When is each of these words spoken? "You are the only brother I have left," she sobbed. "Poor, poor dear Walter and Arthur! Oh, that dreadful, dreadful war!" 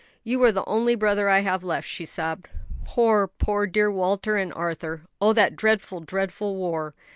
"You 0.23 0.41
are 0.45 0.51
the 0.51 0.65
only 0.65 0.95
brother 0.95 1.29
I 1.29 1.41
have 1.41 1.63
left," 1.63 1.87
she 1.87 2.05
sobbed. 2.05 2.47
"Poor, 2.85 3.27
poor 3.27 3.67
dear 3.67 3.91
Walter 3.91 4.35
and 4.35 4.51
Arthur! 4.51 5.03
Oh, 5.21 5.31
that 5.33 5.55
dreadful, 5.55 5.99
dreadful 5.99 6.55
war!" 6.55 6.95